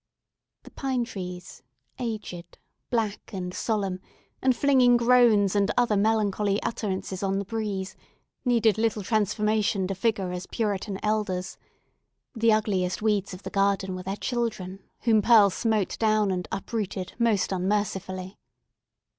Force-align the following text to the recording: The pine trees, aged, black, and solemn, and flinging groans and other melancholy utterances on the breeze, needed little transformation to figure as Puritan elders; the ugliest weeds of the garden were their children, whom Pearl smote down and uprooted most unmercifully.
The 0.63 0.71
pine 0.71 1.03
trees, 1.05 1.61
aged, 1.99 2.57
black, 2.89 3.31
and 3.33 3.53
solemn, 3.53 3.99
and 4.41 4.55
flinging 4.55 4.97
groans 4.97 5.55
and 5.55 5.69
other 5.77 5.95
melancholy 5.95 6.59
utterances 6.63 7.21
on 7.21 7.37
the 7.37 7.45
breeze, 7.45 7.95
needed 8.43 8.79
little 8.79 9.03
transformation 9.03 9.85
to 9.85 9.93
figure 9.93 10.31
as 10.31 10.47
Puritan 10.47 10.97
elders; 11.03 11.55
the 12.33 12.51
ugliest 12.51 13.03
weeds 13.03 13.35
of 13.35 13.43
the 13.43 13.51
garden 13.51 13.93
were 13.93 14.01
their 14.01 14.15
children, 14.17 14.79
whom 15.01 15.21
Pearl 15.21 15.51
smote 15.51 15.99
down 15.99 16.31
and 16.31 16.47
uprooted 16.51 17.13
most 17.19 17.51
unmercifully. 17.51 18.39